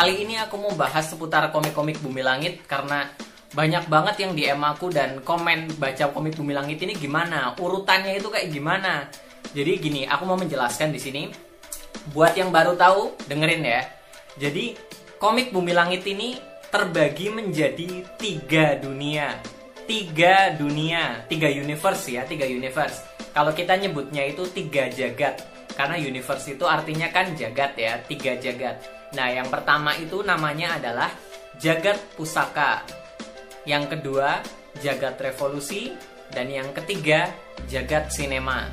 kali 0.00 0.24
ini 0.24 0.40
aku 0.40 0.56
mau 0.56 0.72
bahas 0.72 1.12
seputar 1.12 1.52
komik-komik 1.52 2.00
Bumi 2.00 2.24
Langit 2.24 2.64
karena 2.64 3.12
banyak 3.52 3.84
banget 3.84 4.24
yang 4.24 4.32
DM 4.32 4.64
aku 4.64 4.88
dan 4.88 5.20
komen 5.20 5.76
baca 5.76 6.08
komik 6.08 6.40
Bumi 6.40 6.56
Langit 6.56 6.80
ini 6.80 6.96
gimana, 6.96 7.52
urutannya 7.60 8.16
itu 8.16 8.32
kayak 8.32 8.48
gimana. 8.48 9.12
Jadi 9.52 9.76
gini, 9.76 10.08
aku 10.08 10.24
mau 10.24 10.40
menjelaskan 10.40 10.96
di 10.96 10.96
sini. 10.96 11.22
Buat 12.16 12.32
yang 12.32 12.48
baru 12.48 12.80
tahu, 12.80 13.28
dengerin 13.28 13.60
ya. 13.60 13.84
Jadi 14.40 14.72
komik 15.20 15.52
Bumi 15.52 15.76
Langit 15.76 16.00
ini 16.08 16.40
terbagi 16.72 17.28
menjadi 17.28 18.00
tiga 18.16 18.80
dunia, 18.80 19.36
tiga 19.84 20.56
dunia, 20.56 21.28
tiga 21.28 21.52
universe 21.52 22.08
ya, 22.08 22.24
tiga 22.24 22.48
universe. 22.48 23.04
Kalau 23.36 23.52
kita 23.52 23.76
nyebutnya 23.76 24.32
itu 24.32 24.48
tiga 24.48 24.88
jagat, 24.88 25.44
karena 25.76 26.00
universe 26.00 26.56
itu 26.56 26.64
artinya 26.64 27.12
kan 27.12 27.36
jagat 27.36 27.76
ya, 27.76 28.00
tiga 28.08 28.40
jagat. 28.40 28.99
Nah, 29.10 29.28
yang 29.30 29.50
pertama 29.50 29.96
itu 29.98 30.22
namanya 30.22 30.78
adalah 30.78 31.10
jagat 31.58 31.98
pusaka. 32.14 32.86
Yang 33.66 33.98
kedua, 33.98 34.38
jagat 34.78 35.18
revolusi 35.18 35.90
dan 36.30 36.46
yang 36.46 36.70
ketiga, 36.70 37.28
jagat 37.66 38.14
sinema. 38.14 38.70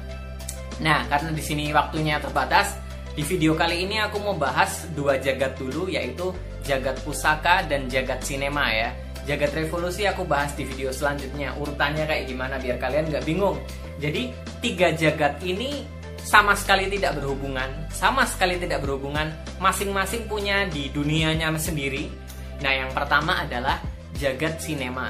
Nah, 0.78 1.10
karena 1.10 1.34
di 1.34 1.42
sini 1.42 1.74
waktunya 1.74 2.22
terbatas, 2.22 2.78
di 3.18 3.26
video 3.26 3.58
kali 3.58 3.90
ini 3.90 3.98
aku 3.98 4.22
mau 4.22 4.38
bahas 4.38 4.86
dua 4.94 5.18
jagat 5.18 5.58
dulu 5.58 5.90
yaitu 5.90 6.30
jagat 6.62 7.02
pusaka 7.02 7.66
dan 7.66 7.90
jagat 7.90 8.22
sinema 8.22 8.70
ya. 8.70 8.94
Jagat 9.26 9.58
revolusi 9.58 10.06
aku 10.06 10.24
bahas 10.24 10.54
di 10.54 10.64
video 10.64 10.94
selanjutnya. 10.94 11.58
Urutannya 11.58 12.06
kayak 12.06 12.30
gimana 12.30 12.62
biar 12.62 12.78
kalian 12.78 13.10
nggak 13.10 13.26
bingung. 13.26 13.58
Jadi, 13.98 14.32
tiga 14.62 14.94
jagat 14.94 15.42
ini 15.42 15.97
sama 16.28 16.60
sekali 16.60 16.92
tidak 16.92 17.24
berhubungan, 17.24 17.88
sama 17.88 18.28
sekali 18.28 18.60
tidak 18.60 18.84
berhubungan, 18.84 19.32
masing-masing 19.64 20.28
punya 20.28 20.68
di 20.68 20.92
dunianya 20.92 21.48
sendiri. 21.56 22.12
Nah, 22.60 22.76
yang 22.76 22.92
pertama 22.92 23.48
adalah 23.48 23.80
jagat 24.20 24.60
sinema. 24.60 25.08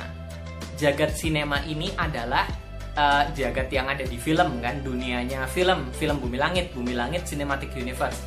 Jagat 0.77 1.17
sinema 1.17 1.65
ini 1.65 1.89
adalah 1.97 2.45
uh, 2.93 3.33
jagat 3.33 3.65
yang 3.73 3.89
ada 3.89 4.05
di 4.05 4.13
film 4.13 4.61
kan, 4.61 4.85
dunianya 4.85 5.49
film, 5.49 5.89
film 5.97 6.21
Bumi 6.21 6.37
Langit, 6.37 6.69
Bumi 6.77 6.93
Langit 6.93 7.25
Cinematic 7.25 7.73
Universe. 7.73 8.21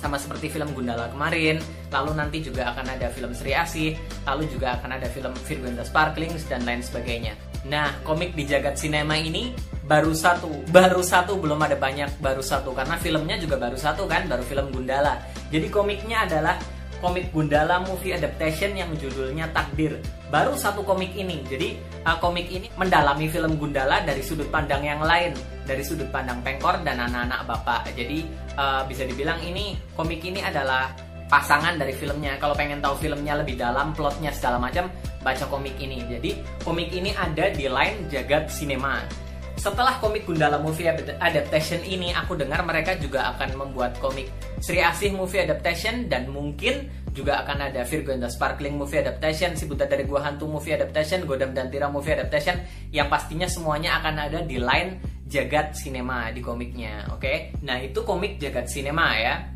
Sama 0.00 0.16
seperti 0.16 0.48
film 0.48 0.72
Gundala 0.72 1.12
kemarin, 1.12 1.60
lalu 1.92 2.16
nanti 2.16 2.40
juga 2.40 2.72
akan 2.72 2.96
ada 2.96 3.12
film 3.12 3.36
Sri 3.36 3.52
Asih, 3.52 3.92
lalu 4.24 4.48
juga 4.48 4.80
akan 4.80 4.96
ada 4.96 5.08
film 5.12 5.36
Virgo 5.44 5.68
and 5.68 5.84
Sparklings 5.84 6.48
dan 6.48 6.64
lain 6.64 6.80
sebagainya. 6.80 7.36
Nah, 7.68 7.92
komik 8.08 8.32
di 8.32 8.48
jagat 8.48 8.80
sinema 8.80 9.20
ini 9.20 9.75
baru 9.86 10.12
satu. 10.12 10.50
Baru 10.74 11.00
satu 11.00 11.38
belum 11.38 11.62
ada 11.62 11.78
banyak 11.78 12.18
baru 12.18 12.42
satu. 12.42 12.74
Karena 12.74 12.98
filmnya 12.98 13.38
juga 13.38 13.56
baru 13.56 13.78
satu 13.78 14.04
kan 14.10 14.26
baru 14.26 14.42
film 14.42 14.74
Gundala. 14.74 15.22
Jadi 15.48 15.70
komiknya 15.70 16.26
adalah 16.26 16.58
komik 16.98 17.30
Gundala 17.30 17.80
movie 17.86 18.12
adaptation 18.12 18.74
yang 18.74 18.90
judulnya 18.98 19.46
Takdir. 19.54 19.96
Baru 20.28 20.58
satu 20.58 20.82
komik 20.82 21.14
ini. 21.14 21.46
Jadi 21.46 21.78
uh, 22.02 22.18
komik 22.18 22.50
ini 22.50 22.66
mendalami 22.74 23.30
film 23.30 23.54
Gundala 23.56 24.02
dari 24.02 24.20
sudut 24.20 24.50
pandang 24.50 24.82
yang 24.82 25.00
lain. 25.00 25.32
Dari 25.66 25.82
sudut 25.86 26.10
pandang 26.10 26.42
Pengkor 26.42 26.82
dan 26.82 26.98
anak-anak 26.98 27.46
bapak. 27.46 27.94
Jadi 27.94 28.26
uh, 28.58 28.82
bisa 28.90 29.06
dibilang 29.06 29.38
ini 29.46 29.78
komik 29.94 30.22
ini 30.26 30.42
adalah 30.42 30.90
pasangan 31.30 31.78
dari 31.78 31.94
filmnya. 31.94 32.38
Kalau 32.42 32.58
pengen 32.58 32.82
tahu 32.82 32.98
filmnya 32.98 33.38
lebih 33.38 33.54
dalam 33.54 33.94
plotnya 33.94 34.34
segala 34.34 34.58
macam 34.58 34.90
baca 35.22 35.46
komik 35.46 35.78
ini. 35.78 36.02
Jadi 36.10 36.38
komik 36.66 36.90
ini 36.90 37.14
ada 37.14 37.50
di 37.54 37.70
line 37.70 38.10
jagat 38.10 38.50
sinema 38.50 39.25
setelah 39.56 39.98
komik 39.98 40.28
Gundala 40.28 40.60
Movie 40.60 40.86
Adaptation 41.18 41.80
ini 41.82 42.12
aku 42.12 42.36
dengar 42.36 42.60
mereka 42.62 42.94
juga 43.00 43.34
akan 43.34 43.56
membuat 43.56 43.96
komik 43.98 44.28
Sri 44.60 44.78
Asih 44.80 45.16
Movie 45.16 45.42
Adaptation 45.42 46.06
dan 46.12 46.28
mungkin 46.28 46.92
juga 47.16 47.40
akan 47.42 47.72
ada 47.72 47.80
Virgo 47.88 48.12
and 48.12 48.20
the 48.20 48.28
Sparkling 48.28 48.76
Movie 48.76 49.00
Adaptation, 49.00 49.56
Si 49.56 49.64
Buta 49.64 49.88
dari 49.88 50.04
Gua 50.04 50.20
Hantu 50.20 50.44
Movie 50.44 50.76
Adaptation, 50.76 51.24
Godam 51.24 51.56
dan 51.56 51.72
Tira 51.72 51.88
Movie 51.88 52.12
Adaptation 52.12 52.60
yang 52.92 53.08
pastinya 53.08 53.48
semuanya 53.48 53.96
akan 54.04 54.14
ada 54.20 54.44
di 54.44 54.60
line 54.60 55.00
Jagat 55.24 55.74
Cinema 55.74 56.28
di 56.30 56.44
komiknya, 56.44 57.10
oke? 57.10 57.24
Okay? 57.24 57.36
Nah, 57.64 57.80
itu 57.80 58.04
komik 58.04 58.36
Jagat 58.36 58.68
Cinema 58.68 59.16
ya. 59.16 59.48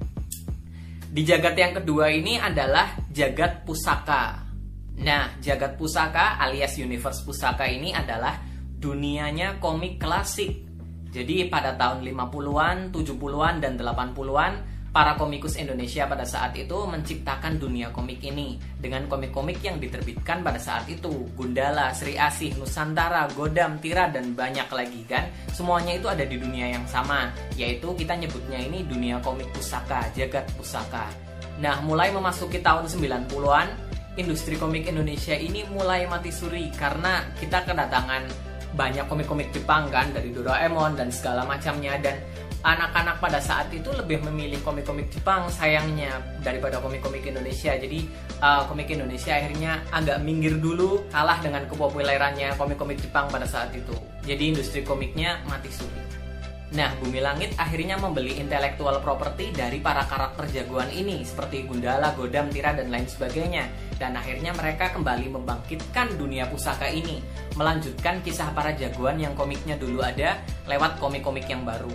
Di 1.06 1.22
Jagat 1.22 1.54
yang 1.54 1.76
kedua 1.78 2.08
ini 2.10 2.40
adalah 2.40 2.96
Jagat 3.12 3.62
Pusaka. 3.68 4.40
Nah, 5.04 5.36
Jagat 5.38 5.76
Pusaka 5.76 6.40
alias 6.40 6.74
Universe 6.80 7.22
Pusaka 7.22 7.68
ini 7.68 7.92
adalah 7.94 8.49
dunianya 8.80 9.60
komik 9.60 10.00
klasik. 10.00 10.64
Jadi 11.12 11.52
pada 11.52 11.76
tahun 11.76 12.00
50-an, 12.06 12.94
70-an, 12.94 13.54
dan 13.60 13.76
80-an, 13.76 14.52
para 14.90 15.14
komikus 15.14 15.54
Indonesia 15.58 16.06
pada 16.06 16.24
saat 16.26 16.54
itu 16.56 16.74
menciptakan 16.86 17.58
dunia 17.60 17.92
komik 17.94 18.22
ini 18.24 18.58
dengan 18.78 19.06
komik-komik 19.06 19.60
yang 19.62 19.78
diterbitkan 19.82 20.40
pada 20.40 20.58
saat 20.58 20.86
itu. 20.88 21.28
Gundala, 21.36 21.92
Sri 21.92 22.16
Asih, 22.16 22.56
Nusantara, 22.56 23.28
Godam, 23.36 23.82
Tira, 23.82 24.08
dan 24.08 24.32
banyak 24.32 24.70
lagi 24.70 25.02
kan. 25.04 25.28
Semuanya 25.52 25.98
itu 25.98 26.06
ada 26.08 26.24
di 26.24 26.40
dunia 26.40 26.72
yang 26.78 26.86
sama, 26.88 27.30
yaitu 27.58 27.90
kita 27.94 28.16
nyebutnya 28.16 28.58
ini 28.58 28.86
dunia 28.86 29.20
komik 29.20 29.50
pusaka, 29.52 30.08
jagat 30.14 30.46
pusaka. 30.54 31.10
Nah, 31.60 31.82
mulai 31.84 32.14
memasuki 32.14 32.62
tahun 32.62 32.86
90-an, 32.86 33.68
industri 34.14 34.54
komik 34.58 34.86
Indonesia 34.90 35.34
ini 35.34 35.66
mulai 35.70 36.06
mati 36.06 36.34
suri 36.34 36.70
karena 36.74 37.22
kita 37.38 37.62
kedatangan 37.62 38.49
banyak 38.74 39.06
komik-komik 39.06 39.50
Jepang 39.50 39.90
kan 39.90 40.10
dari 40.10 40.30
Doraemon 40.34 40.98
dan 40.98 41.08
segala 41.10 41.46
macamnya. 41.46 41.96
Dan 41.98 42.16
anak-anak 42.60 43.24
pada 43.24 43.40
saat 43.40 43.72
itu 43.72 43.88
lebih 43.92 44.20
memilih 44.28 44.60
komik-komik 44.60 45.08
Jepang 45.08 45.48
sayangnya 45.48 46.20
daripada 46.44 46.76
komik-komik 46.78 47.24
Indonesia. 47.24 47.72
Jadi 47.76 48.04
uh, 48.44 48.68
komik 48.68 48.92
Indonesia 48.92 49.32
akhirnya 49.32 49.80
agak 49.90 50.20
minggir 50.20 50.60
dulu 50.60 51.04
kalah 51.08 51.40
dengan 51.40 51.64
kepopulerannya 51.66 52.54
komik-komik 52.60 53.00
Jepang 53.00 53.32
pada 53.32 53.48
saat 53.48 53.72
itu. 53.72 53.96
Jadi 54.28 54.52
industri 54.52 54.84
komiknya 54.84 55.40
mati 55.48 55.72
suri 55.72 56.10
Nah, 56.70 56.94
Bumi 57.02 57.18
Langit 57.18 57.58
akhirnya 57.58 57.98
membeli 57.98 58.38
intellectual 58.38 59.02
property 59.02 59.50
dari 59.50 59.82
para 59.82 60.06
karakter 60.06 60.46
jagoan 60.54 60.86
ini 60.94 61.26
seperti 61.26 61.66
Gundala, 61.66 62.14
Godam, 62.14 62.46
Tira, 62.46 62.70
dan 62.78 62.94
lain 62.94 63.10
sebagainya. 63.10 63.66
Dan 63.98 64.14
akhirnya 64.14 64.54
mereka 64.54 64.94
kembali 64.94 65.34
membangkitkan 65.34 66.14
dunia 66.14 66.46
pusaka 66.46 66.86
ini, 66.86 67.18
melanjutkan 67.58 68.22
kisah 68.22 68.54
para 68.54 68.70
jagoan 68.78 69.18
yang 69.18 69.34
komiknya 69.34 69.74
dulu 69.74 69.98
ada 69.98 70.38
lewat 70.70 71.02
komik-komik 71.02 71.50
yang 71.50 71.66
baru. 71.66 71.90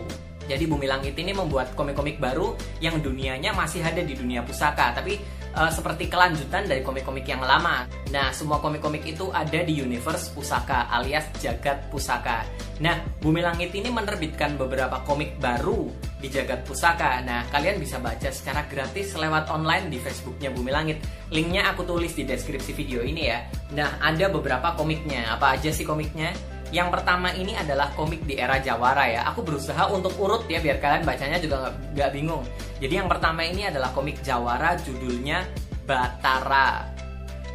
Jadi 0.45 0.69
Bumi 0.69 0.85
Langit 0.85 1.17
ini 1.17 1.33
membuat 1.33 1.73
komik-komik 1.73 2.21
baru 2.21 2.53
yang 2.77 3.01
dunianya 3.01 3.55
masih 3.55 3.81
ada 3.81 4.03
di 4.03 4.13
dunia 4.13 4.45
pusaka, 4.45 4.93
tapi 4.93 5.17
uh, 5.55 5.71
seperti 5.71 6.11
kelanjutan 6.11 6.67
dari 6.67 6.83
komik-komik 6.83 7.25
yang 7.25 7.41
lama. 7.41 7.87
Nah, 8.11 8.29
semua 8.35 8.59
komik-komik 8.59 9.07
itu 9.07 9.31
ada 9.31 9.63
di 9.63 9.79
universe 9.79 10.29
pusaka 10.35 10.91
alias 10.91 11.31
jagat 11.39 11.87
pusaka. 11.89 12.43
Nah, 12.83 12.99
Bumi 13.23 13.39
Langit 13.39 13.71
ini 13.71 13.87
menerbitkan 13.87 14.59
beberapa 14.59 15.01
komik 15.07 15.39
baru 15.39 15.87
di 16.19 16.27
jagat 16.27 16.67
pusaka. 16.67 17.23
Nah, 17.23 17.47
kalian 17.49 17.79
bisa 17.79 17.97
baca 18.03 18.27
secara 18.29 18.67
gratis 18.67 19.15
lewat 19.15 19.47
online 19.47 19.87
di 19.87 19.97
Facebooknya 19.97 20.51
Bumi 20.51 20.71
Langit. 20.71 20.97
Linknya 21.31 21.71
aku 21.71 21.87
tulis 21.87 22.11
di 22.13 22.27
deskripsi 22.27 22.75
video 22.75 22.99
ini 23.01 23.23
ya. 23.31 23.39
Nah, 23.73 23.97
ada 24.03 24.27
beberapa 24.27 24.75
komiknya. 24.75 25.31
Apa 25.33 25.55
aja 25.55 25.71
sih 25.71 25.87
komiknya? 25.87 26.54
Yang 26.75 26.91
pertama 26.91 27.31
ini 27.31 27.55
adalah 27.55 27.87
komik 27.95 28.27
di 28.27 28.35
era 28.35 28.59
Jawara 28.59 29.07
ya. 29.07 29.23
Aku 29.31 29.47
berusaha 29.47 29.87
untuk 29.95 30.11
urut 30.19 30.43
ya 30.51 30.59
biar 30.59 30.83
kalian 30.83 31.07
bacanya 31.07 31.39
juga 31.39 31.71
nggak 31.95 32.11
bingung. 32.11 32.43
Jadi 32.83 32.99
yang 32.99 33.07
pertama 33.07 33.47
ini 33.47 33.63
adalah 33.63 33.95
komik 33.95 34.19
Jawara 34.19 34.75
judulnya 34.83 35.47
Batara. 35.87 36.83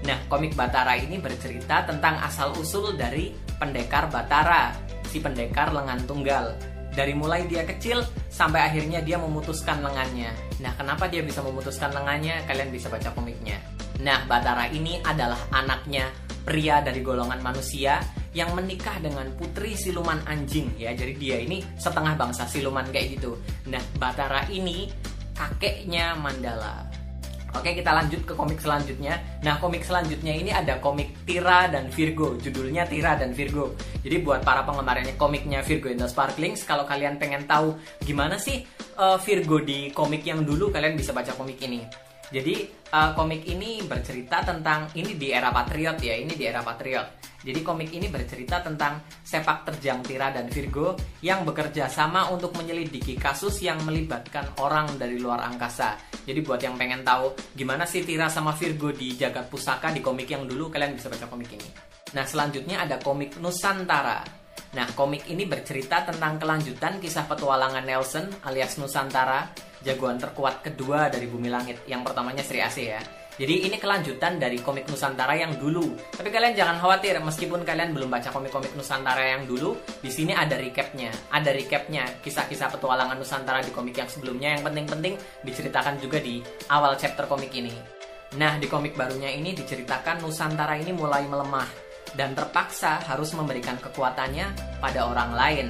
Nah, 0.08 0.24
komik 0.32 0.56
Batara 0.56 0.96
ini 0.96 1.20
bercerita 1.20 1.84
tentang 1.84 2.16
asal 2.24 2.56
usul 2.56 2.96
dari 2.96 3.36
pendekar 3.60 4.08
Batara, 4.08 4.72
si 5.04 5.20
pendekar 5.20 5.68
lengan 5.76 6.00
tunggal. 6.08 6.56
Dari 6.96 7.12
mulai 7.12 7.44
dia 7.44 7.68
kecil 7.68 8.00
sampai 8.32 8.72
akhirnya 8.72 9.04
dia 9.04 9.20
memutuskan 9.20 9.84
lengannya. 9.84 10.32
Nah, 10.64 10.72
kenapa 10.80 11.12
dia 11.12 11.20
bisa 11.20 11.44
memutuskan 11.44 11.92
lengannya? 11.92 12.40
Kalian 12.48 12.72
bisa 12.72 12.88
baca 12.88 13.12
komiknya. 13.12 13.60
Nah, 14.00 14.24
Batara 14.24 14.72
ini 14.72 14.96
adalah 15.04 15.44
anaknya 15.52 16.08
pria 16.40 16.80
dari 16.80 17.04
golongan 17.04 17.44
manusia 17.44 18.00
yang 18.30 18.54
menikah 18.54 18.96
dengan 19.02 19.26
putri 19.34 19.74
siluman 19.74 20.22
anjing 20.26 20.70
ya. 20.78 20.94
Jadi 20.94 21.12
dia 21.18 21.36
ini 21.42 21.62
setengah 21.78 22.14
bangsa 22.14 22.46
siluman 22.46 22.86
kayak 22.88 23.18
gitu. 23.18 23.34
Nah, 23.66 23.82
Batara 23.98 24.46
ini 24.50 24.90
kakeknya 25.34 26.14
Mandala. 26.18 26.86
Oke, 27.50 27.74
kita 27.74 27.90
lanjut 27.90 28.22
ke 28.22 28.30
komik 28.38 28.62
selanjutnya. 28.62 29.18
Nah, 29.42 29.58
komik 29.58 29.82
selanjutnya 29.82 30.30
ini 30.30 30.54
ada 30.54 30.78
komik 30.78 31.26
Tira 31.26 31.66
dan 31.66 31.90
Virgo. 31.90 32.38
Judulnya 32.38 32.86
Tira 32.86 33.18
dan 33.18 33.34
Virgo. 33.34 33.74
Jadi 34.06 34.22
buat 34.22 34.46
para 34.46 34.62
penggemarnya 34.62 35.18
komiknya 35.18 35.58
Virgo 35.66 35.90
and 35.90 35.98
the 35.98 36.06
Sparklings, 36.06 36.62
kalau 36.62 36.86
kalian 36.86 37.18
pengen 37.18 37.50
tahu 37.50 37.74
gimana 38.06 38.38
sih 38.38 38.62
uh, 38.94 39.18
Virgo 39.18 39.58
di 39.58 39.90
komik 39.90 40.22
yang 40.22 40.46
dulu, 40.46 40.70
kalian 40.70 40.94
bisa 40.94 41.10
baca 41.10 41.34
komik 41.34 41.58
ini. 41.66 42.09
Jadi 42.30 42.70
uh, 42.94 43.10
komik 43.18 43.42
ini 43.50 43.82
bercerita 43.82 44.46
tentang 44.46 44.86
ini 44.94 45.18
di 45.18 45.34
era 45.34 45.50
patriot 45.50 45.98
ya, 45.98 46.14
ini 46.14 46.38
di 46.38 46.46
era 46.46 46.62
patriot. 46.62 47.20
Jadi 47.40 47.64
komik 47.64 47.88
ini 47.96 48.12
bercerita 48.12 48.60
tentang 48.60 49.00
sepak 49.24 49.64
terjang 49.64 50.04
Tira 50.04 50.28
dan 50.28 50.52
Virgo 50.52 50.92
yang 51.24 51.48
bekerja 51.48 51.88
sama 51.88 52.28
untuk 52.28 52.52
menyelidiki 52.52 53.16
kasus 53.16 53.64
yang 53.64 53.80
melibatkan 53.88 54.60
orang 54.60 55.00
dari 55.00 55.16
luar 55.16 55.48
angkasa. 55.48 55.96
Jadi 56.28 56.36
buat 56.44 56.60
yang 56.60 56.76
pengen 56.76 57.00
tahu 57.00 57.32
gimana 57.56 57.88
sih 57.88 58.04
Tira 58.04 58.28
sama 58.28 58.52
Virgo 58.52 58.92
di 58.92 59.16
jagat 59.16 59.48
pusaka 59.48 59.88
di 59.88 60.04
komik 60.04 60.28
yang 60.28 60.44
dulu 60.44 60.68
kalian 60.68 60.92
bisa 60.92 61.08
baca 61.08 61.24
komik 61.32 61.48
ini. 61.56 61.68
Nah 62.12 62.28
selanjutnya 62.28 62.84
ada 62.84 63.00
komik 63.00 63.40
Nusantara. 63.40 64.20
Nah 64.76 64.86
komik 64.92 65.24
ini 65.32 65.48
bercerita 65.48 66.04
tentang 66.04 66.36
kelanjutan 66.36 67.00
kisah 67.00 67.24
petualangan 67.24 67.88
Nelson 67.88 68.28
alias 68.44 68.76
Nusantara, 68.76 69.48
jagoan 69.84 70.20
terkuat 70.20 70.64
kedua 70.64 71.08
dari 71.08 71.26
bumi 71.28 71.48
langit. 71.48 71.84
Yang 71.88 72.10
pertamanya 72.10 72.42
Sri 72.44 72.60
Asih 72.60 72.86
ya. 72.96 73.02
Jadi 73.40 73.72
ini 73.72 73.80
kelanjutan 73.80 74.36
dari 74.36 74.60
komik 74.60 74.84
Nusantara 74.92 75.32
yang 75.32 75.56
dulu. 75.56 75.96
Tapi 76.12 76.28
kalian 76.28 76.52
jangan 76.52 76.76
khawatir, 76.76 77.16
meskipun 77.24 77.64
kalian 77.64 77.96
belum 77.96 78.12
baca 78.12 78.28
komik-komik 78.28 78.76
Nusantara 78.76 79.32
yang 79.32 79.48
dulu, 79.48 79.80
di 80.04 80.12
sini 80.12 80.36
ada 80.36 80.60
recapnya. 80.60 81.08
Ada 81.32 81.48
recapnya 81.56 82.20
kisah-kisah 82.20 82.68
petualangan 82.76 83.16
Nusantara 83.16 83.64
di 83.64 83.72
komik 83.72 83.96
yang 83.96 84.12
sebelumnya. 84.12 84.60
Yang 84.60 84.68
penting-penting 84.68 85.14
diceritakan 85.40 85.96
juga 86.04 86.20
di 86.20 86.44
awal 86.68 87.00
chapter 87.00 87.24
komik 87.24 87.48
ini. 87.56 87.72
Nah, 88.36 88.60
di 88.60 88.68
komik 88.68 88.92
barunya 88.92 89.32
ini 89.32 89.56
diceritakan 89.56 90.20
Nusantara 90.20 90.76
ini 90.76 90.92
mulai 90.92 91.24
melemah 91.24 91.66
dan 92.14 92.36
terpaksa 92.36 93.00
harus 93.08 93.32
memberikan 93.32 93.80
kekuatannya 93.80 94.78
pada 94.84 95.08
orang 95.08 95.32
lain. 95.32 95.68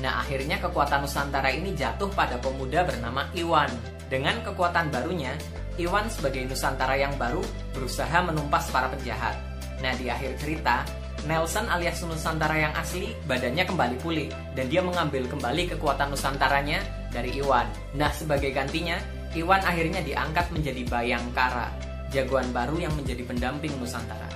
Nah, 0.00 0.24
akhirnya 0.24 0.56
kekuatan 0.56 1.04
Nusantara 1.04 1.52
ini 1.52 1.76
jatuh 1.76 2.08
pada 2.16 2.40
pemuda 2.40 2.88
bernama 2.88 3.28
Iwan. 3.36 3.68
Dengan 4.08 4.40
kekuatan 4.40 4.88
barunya, 4.88 5.36
Iwan 5.76 6.08
sebagai 6.08 6.48
Nusantara 6.48 6.96
yang 6.96 7.14
baru 7.20 7.44
berusaha 7.76 8.24
menumpas 8.24 8.72
para 8.72 8.88
penjahat. 8.88 9.36
Nah, 9.84 9.92
di 9.96 10.08
akhir 10.08 10.40
cerita, 10.40 10.84
Nelson 11.28 11.68
alias 11.68 12.00
Nusantara 12.00 12.56
yang 12.56 12.72
asli 12.72 13.12
badannya 13.28 13.68
kembali 13.68 13.96
pulih 14.00 14.32
dan 14.56 14.72
dia 14.72 14.80
mengambil 14.80 15.28
kembali 15.28 15.76
kekuatan 15.76 16.16
Nusantaranya 16.16 16.80
dari 17.12 17.36
Iwan. 17.36 17.68
Nah, 17.92 18.08
sebagai 18.16 18.56
gantinya, 18.56 18.96
Iwan 19.36 19.60
akhirnya 19.62 20.00
diangkat 20.00 20.48
menjadi 20.48 20.82
Bayangkara, 20.88 21.68
jagoan 22.08 22.48
baru 22.56 22.88
yang 22.88 22.94
menjadi 22.96 23.20
pendamping 23.28 23.76
Nusantara. 23.76 24.26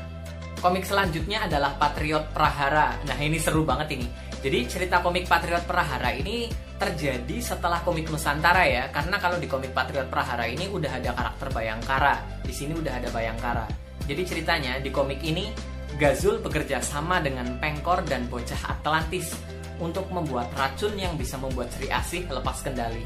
Komik 0.61 0.85
selanjutnya 0.85 1.45
adalah 1.45 1.77
Patriot 1.77 2.33
Prahara. 2.33 2.97
Nah, 3.05 3.19
ini 3.21 3.37
seru 3.37 3.65
banget 3.69 4.01
ini. 4.01 4.09
Jadi 4.45 4.59
cerita 4.69 5.01
komik 5.01 5.25
Patriot 5.25 5.65
Prahara 5.65 6.13
ini 6.13 6.53
terjadi 6.77 7.41
setelah 7.41 7.81
komik 7.81 8.13
Nusantara 8.13 8.69
ya 8.69 8.93
karena 8.93 9.17
kalau 9.17 9.41
di 9.41 9.49
komik 9.49 9.73
Patriot 9.73 10.13
Prahara 10.13 10.45
ini 10.45 10.69
udah 10.69 11.01
ada 11.01 11.17
karakter 11.17 11.49
Bayangkara 11.49 12.45
di 12.45 12.53
sini 12.53 12.77
udah 12.77 12.93
ada 13.01 13.09
Bayangkara 13.09 13.65
jadi 14.05 14.21
ceritanya 14.21 14.77
di 14.85 14.93
komik 14.93 15.25
ini 15.25 15.49
Gazul 15.95 16.43
bekerja 16.43 16.83
sama 16.83 17.23
dengan 17.23 17.57
Pengkor 17.63 18.03
dan 18.05 18.27
bocah 18.27 18.59
Atlantis 18.67 19.31
untuk 19.79 20.11
membuat 20.11 20.51
racun 20.59 20.99
yang 20.99 21.15
bisa 21.15 21.39
membuat 21.39 21.71
Sri 21.71 21.87
Asih 21.87 22.27
lepas 22.27 22.67
kendali. 22.67 23.03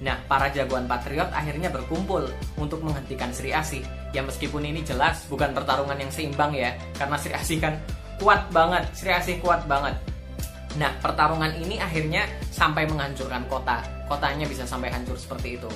Nah, 0.00 0.16
para 0.26 0.48
jagoan 0.48 0.88
patriot 0.88 1.28
akhirnya 1.28 1.68
berkumpul 1.68 2.24
untuk 2.56 2.80
menghentikan 2.80 3.28
Sri 3.36 3.52
Asih. 3.52 3.84
Ya 4.16 4.24
meskipun 4.24 4.64
ini 4.64 4.80
jelas 4.80 5.28
bukan 5.28 5.52
pertarungan 5.52 6.00
yang 6.00 6.08
seimbang 6.08 6.56
ya, 6.56 6.72
karena 6.96 7.20
Sri 7.20 7.36
Asih 7.36 7.60
kan 7.60 7.76
kuat 8.16 8.48
banget, 8.48 8.88
Sri 8.96 9.12
Asih 9.12 9.36
kuat 9.44 9.68
banget. 9.68 9.94
Nah, 10.80 10.88
pertarungan 11.04 11.52
ini 11.60 11.76
akhirnya 11.76 12.24
sampai 12.48 12.88
menghancurkan 12.88 13.44
kota. 13.48 13.84
Kotanya 14.08 14.48
bisa 14.48 14.64
sampai 14.64 14.88
hancur 14.88 15.16
seperti 15.16 15.60
itu. 15.60 15.68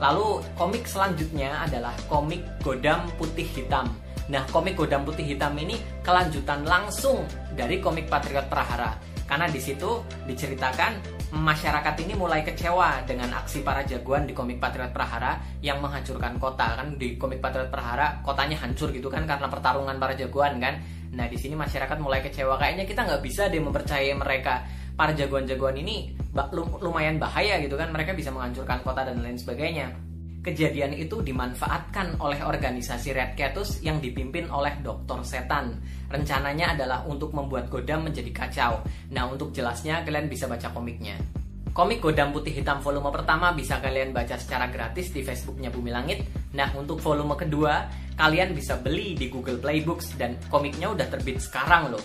Lalu 0.00 0.42
komik 0.56 0.88
selanjutnya 0.88 1.60
adalah 1.62 1.92
komik 2.08 2.42
Godam 2.64 3.06
Putih 3.20 3.46
Hitam. 3.46 3.92
Nah, 4.30 4.42
komik 4.50 4.74
Godam 4.74 5.06
Putih 5.06 5.26
Hitam 5.26 5.54
ini 5.60 5.78
kelanjutan 6.02 6.66
langsung 6.66 7.22
dari 7.54 7.78
komik 7.78 8.10
Patriot 8.10 8.48
Prahara. 8.50 8.96
Karena 9.30 9.46
di 9.46 9.62
situ 9.62 10.02
diceritakan 10.26 11.20
masyarakat 11.30 11.94
ini 12.02 12.18
mulai 12.18 12.42
kecewa 12.42 13.06
dengan 13.06 13.30
aksi 13.38 13.62
para 13.62 13.86
jagoan 13.86 14.26
di 14.26 14.34
komik 14.34 14.58
Patriot 14.58 14.90
Prahara 14.90 15.38
yang 15.62 15.78
menghancurkan 15.78 16.34
kota 16.42 16.74
kan 16.74 16.98
di 16.98 17.14
komik 17.14 17.38
Patriot 17.38 17.70
Prahara 17.70 18.18
kotanya 18.26 18.58
hancur 18.58 18.90
gitu 18.90 19.06
kan 19.06 19.22
karena 19.30 19.46
pertarungan 19.46 19.94
para 20.02 20.18
jagoan 20.18 20.58
kan 20.58 20.82
Nah 21.10 21.26
di 21.26 21.36
sini 21.38 21.58
masyarakat 21.58 21.98
mulai 21.98 22.22
kecewa 22.22 22.54
kayaknya 22.58 22.86
kita 22.86 23.02
nggak 23.02 23.22
bisa 23.22 23.50
deh 23.50 23.58
mempercayai 23.58 24.14
mereka 24.14 24.62
para 24.94 25.16
jagoan-jagoan 25.16 25.80
ini 25.80 26.14
lumayan 26.78 27.18
bahaya 27.18 27.58
gitu 27.58 27.74
kan 27.74 27.90
mereka 27.90 28.14
bisa 28.14 28.30
menghancurkan 28.30 28.84
kota 28.86 29.02
dan 29.02 29.18
lain 29.18 29.38
sebagainya. 29.40 29.90
Kejadian 30.40 30.96
itu 30.96 31.20
dimanfaatkan 31.20 32.16
oleh 32.16 32.40
organisasi 32.40 33.12
Red 33.12 33.36
Ketus 33.36 33.84
yang 33.84 34.00
dipimpin 34.00 34.48
oleh 34.48 34.72
Dr. 34.80 35.20
Setan. 35.20 35.76
Rencananya 36.08 36.72
adalah 36.72 37.04
untuk 37.04 37.36
membuat 37.36 37.68
Godam 37.68 38.08
menjadi 38.08 38.32
kacau. 38.32 38.80
Nah, 39.12 39.28
untuk 39.28 39.52
jelasnya 39.52 40.00
kalian 40.00 40.32
bisa 40.32 40.48
baca 40.48 40.72
komiknya. 40.72 41.20
Komik 41.70 42.02
Godam 42.02 42.34
Putih 42.34 42.50
Hitam 42.50 42.82
volume 42.82 43.14
pertama 43.14 43.54
bisa 43.54 43.78
kalian 43.78 44.10
baca 44.10 44.34
secara 44.34 44.66
gratis 44.66 45.14
di 45.14 45.22
Facebooknya 45.22 45.70
Bumi 45.70 45.94
Langit. 45.94 46.26
Nah, 46.58 46.74
untuk 46.74 46.98
volume 46.98 47.38
kedua 47.38 47.86
kalian 48.18 48.50
bisa 48.58 48.74
beli 48.74 49.14
di 49.14 49.30
Google 49.30 49.62
Play 49.62 49.86
Books 49.86 50.18
dan 50.18 50.34
komiknya 50.50 50.90
udah 50.90 51.06
terbit 51.06 51.38
sekarang 51.38 51.94
loh. 51.94 52.02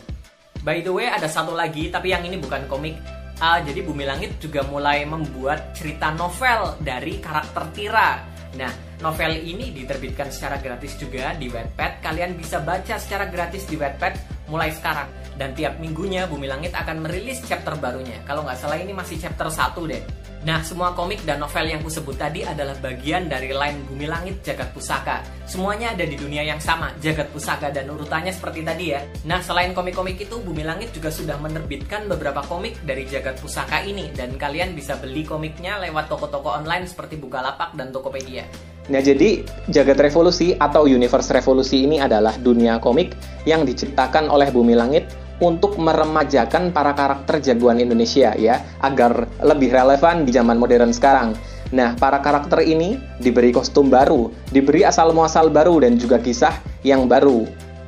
By 0.61 0.85
the 0.85 0.93
way, 0.93 1.09
ada 1.09 1.25
satu 1.25 1.57
lagi, 1.57 1.89
tapi 1.89 2.13
yang 2.13 2.21
ini 2.21 2.37
bukan 2.37 2.69
komik. 2.69 2.93
Uh, 3.41 3.59
jadi 3.65 3.81
Bumi 3.81 4.05
Langit 4.05 4.37
juga 4.37 4.63
mulai 4.69 5.01
membuat 5.03 5.73
cerita 5.73 6.13
novel 6.13 6.77
dari 6.85 7.17
karakter 7.17 7.65
Tira. 7.73 8.21
Nah, 8.55 8.71
novel 9.01 9.43
ini 9.43 9.73
diterbitkan 9.73 10.29
secara 10.29 10.61
gratis 10.61 10.93
juga 10.95 11.33
di 11.33 11.49
Wattpad. 11.49 12.05
Kalian 12.05 12.37
bisa 12.37 12.61
baca 12.61 13.01
secara 13.01 13.27
gratis 13.27 13.65
di 13.65 13.75
Wattpad 13.75 14.45
mulai 14.47 14.69
sekarang. 14.71 15.24
Dan 15.35 15.51
tiap 15.51 15.77
minggunya 15.83 16.25
Bumi 16.25 16.47
Langit 16.47 16.71
akan 16.71 17.03
merilis 17.03 17.43
chapter 17.43 17.75
barunya. 17.75 18.23
Kalau 18.23 18.47
nggak 18.47 18.55
salah 18.55 18.79
ini 18.79 18.95
masih 18.95 19.19
chapter 19.19 19.51
1 19.51 19.75
deh. 19.91 20.03
Nah, 20.45 20.61
semua 20.61 20.93
komik 20.93 21.25
dan 21.25 21.41
novel 21.41 21.65
yang 21.65 21.81
kusebut 21.81 22.21
tadi 22.21 22.45
adalah 22.45 22.77
bagian 22.77 23.25
dari 23.25 23.49
line 23.49 23.81
Bumi 23.89 24.05
Langit 24.05 24.45
Jagat 24.45 24.69
Pusaka. 24.77 25.25
Semuanya 25.49 25.97
ada 25.97 26.05
di 26.05 26.13
dunia 26.13 26.45
yang 26.45 26.61
sama, 26.61 26.93
Jagat 27.01 27.33
Pusaka 27.33 27.73
dan 27.73 27.89
urutannya 27.89 28.29
seperti 28.29 28.61
tadi 28.61 28.93
ya. 28.93 29.01
Nah, 29.25 29.41
selain 29.41 29.73
komik-komik 29.73 30.21
itu, 30.21 30.37
Bumi 30.37 30.61
Langit 30.61 30.93
juga 30.93 31.09
sudah 31.09 31.41
menerbitkan 31.41 32.05
beberapa 32.05 32.45
komik 32.45 32.77
dari 32.85 33.09
Jagat 33.09 33.41
Pusaka 33.41 33.81
ini 33.89 34.13
dan 34.13 34.37
kalian 34.37 34.77
bisa 34.77 35.01
beli 35.01 35.25
komiknya 35.25 35.81
lewat 35.81 36.13
toko-toko 36.13 36.53
online 36.53 36.85
seperti 36.85 37.17
Bukalapak 37.17 37.73
dan 37.73 37.89
Tokopedia. 37.89 38.45
Nah, 38.85 39.01
jadi 39.01 39.41
Jagat 39.65 39.97
Revolusi 39.97 40.53
atau 40.53 40.85
Universe 40.85 41.33
Revolusi 41.33 41.89
ini 41.89 41.97
adalah 41.97 42.37
dunia 42.37 42.77
komik 42.77 43.17
yang 43.49 43.65
diciptakan 43.65 44.29
oleh 44.29 44.53
Bumi 44.53 44.77
Langit 44.77 45.24
untuk 45.43 45.75
meremajakan 45.75 46.71
para 46.71 46.95
karakter 46.95 47.43
jagoan 47.43 47.83
Indonesia 47.83 48.31
ya 48.39 48.63
agar 48.79 49.27
lebih 49.43 49.71
relevan 49.71 50.23
di 50.23 50.31
zaman 50.31 50.55
modern 50.55 50.95
sekarang. 50.95 51.35
Nah, 51.75 51.97
para 51.97 52.21
karakter 52.21 52.61
ini 52.63 53.01
diberi 53.19 53.49
kostum 53.51 53.89
baru, 53.89 54.29
diberi 54.53 54.85
asal 54.85 55.11
muasal 55.11 55.49
baru 55.49 55.81
dan 55.83 55.97
juga 55.97 56.21
kisah 56.21 56.55
yang 56.85 57.09
baru. 57.09 57.43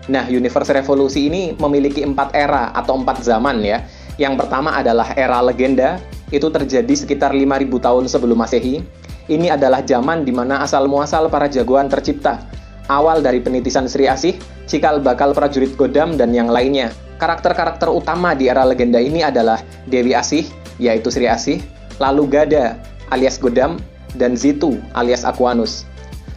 Nah, 0.08 0.26
Universe 0.28 0.72
Revolusi 0.72 1.28
ini 1.28 1.54
memiliki 1.56 2.02
empat 2.02 2.34
era 2.34 2.72
atau 2.74 3.00
empat 3.00 3.22
zaman 3.22 3.62
ya. 3.64 3.84
Yang 4.18 4.44
pertama 4.44 4.74
adalah 4.74 5.14
era 5.14 5.40
legenda, 5.46 6.02
itu 6.34 6.50
terjadi 6.50 6.90
sekitar 6.90 7.32
5000 7.32 7.70
tahun 7.80 8.04
sebelum 8.10 8.38
Masehi. 8.40 8.82
Ini 9.28 9.60
adalah 9.60 9.84
zaman 9.84 10.24
di 10.24 10.32
mana 10.32 10.64
asal 10.64 10.88
muasal 10.88 11.28
para 11.28 11.52
jagoan 11.52 11.92
tercipta. 11.92 12.44
Awal 12.88 13.20
dari 13.20 13.44
penitisan 13.44 13.86
Sri 13.92 14.08
Asih, 14.08 14.40
cikal 14.64 15.04
bakal 15.04 15.36
prajurit 15.36 15.76
Godam 15.76 16.16
dan 16.16 16.32
yang 16.32 16.48
lainnya. 16.48 16.96
Karakter-karakter 17.18 17.90
utama 17.90 18.38
di 18.38 18.46
era 18.46 18.62
legenda 18.62 19.02
ini 19.02 19.26
adalah 19.26 19.62
Dewi 19.90 20.14
Asih, 20.14 20.46
yaitu 20.78 21.10
Sri 21.10 21.26
Asih, 21.26 21.66
lalu 21.98 22.30
Gada 22.30 22.78
alias 23.10 23.42
Godam, 23.42 23.82
dan 24.14 24.38
Zitu 24.38 24.78
alias 24.94 25.26
Aquanus. 25.26 25.86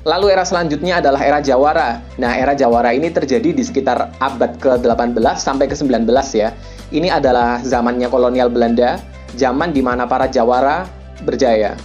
Lalu 0.09 0.33
era 0.33 0.49
selanjutnya 0.49 1.05
adalah 1.05 1.21
era 1.21 1.45
Jawara. 1.45 2.01
Nah, 2.17 2.33
era 2.33 2.57
Jawara 2.57 2.97
ini 2.97 3.13
terjadi 3.13 3.53
di 3.53 3.61
sekitar 3.61 4.17
abad 4.17 4.57
ke-18 4.57 5.21
sampai 5.37 5.69
ke-19 5.69 6.09
ya. 6.33 6.57
Ini 6.89 7.13
adalah 7.13 7.61
zamannya 7.61 8.09
kolonial 8.09 8.49
Belanda, 8.49 8.97
zaman 9.37 9.77
di 9.77 9.85
mana 9.85 10.09
para 10.09 10.25
Jawara 10.25 10.89
berjaya. 11.29 11.77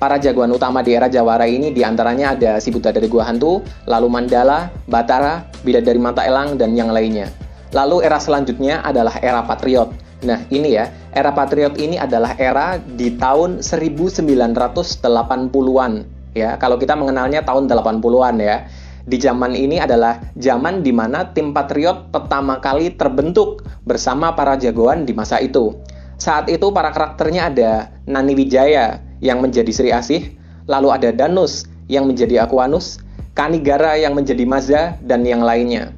Para 0.00 0.16
jagoan 0.16 0.48
utama 0.48 0.80
di 0.80 0.96
era 0.96 1.12
Jawara 1.12 1.44
ini 1.44 1.76
di 1.76 1.84
antaranya 1.84 2.32
ada 2.32 2.56
si 2.56 2.72
Buddha 2.72 2.88
dari 2.88 3.04
Gua 3.04 3.26
Hantu, 3.26 3.60
lalu 3.84 4.08
Mandala, 4.08 4.72
Batara, 4.88 5.44
Bidadari 5.60 6.00
Mata 6.00 6.24
Elang, 6.24 6.56
dan 6.56 6.72
yang 6.72 6.88
lainnya. 6.88 7.28
Lalu 7.70 8.02
era 8.02 8.18
selanjutnya 8.18 8.82
adalah 8.82 9.14
era 9.22 9.46
Patriot. 9.46 9.94
Nah, 10.20 10.44
ini 10.52 10.76
ya, 10.76 10.92
era 11.14 11.32
Patriot 11.32 11.80
ini 11.80 11.96
adalah 11.96 12.36
era 12.36 12.76
di 12.76 13.16
tahun 13.16 13.64
1980-an 13.64 15.92
ya. 16.36 16.58
Kalau 16.58 16.76
kita 16.76 16.98
mengenalnya 16.98 17.40
tahun 17.46 17.70
80-an 17.70 18.36
ya. 18.42 18.66
Di 19.00 19.16
zaman 19.16 19.56
ini 19.56 19.80
adalah 19.80 20.20
zaman 20.36 20.84
di 20.84 20.92
mana 20.92 21.32
tim 21.32 21.56
Patriot 21.56 22.12
pertama 22.12 22.60
kali 22.60 22.92
terbentuk 22.94 23.64
bersama 23.88 24.36
para 24.36 24.60
jagoan 24.60 25.08
di 25.08 25.16
masa 25.16 25.40
itu. 25.40 25.72
Saat 26.20 26.52
itu 26.52 26.68
para 26.68 26.92
karakternya 26.92 27.48
ada 27.48 27.88
Nani 28.04 28.36
Wijaya 28.36 29.00
yang 29.24 29.40
menjadi 29.40 29.72
Sri 29.72 29.88
Asih, 29.88 30.36
lalu 30.68 30.92
ada 30.92 31.16
Danus 31.16 31.64
yang 31.88 32.04
menjadi 32.04 32.44
Aquanus, 32.44 33.00
Kanigara 33.32 33.96
yang 33.96 34.12
menjadi 34.12 34.44
Mazda, 34.44 35.00
dan 35.00 35.24
yang 35.24 35.40
lainnya. 35.40 35.96